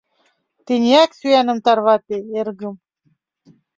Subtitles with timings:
[0.65, 2.75] Тенияк сӱаным тарвате, эргым.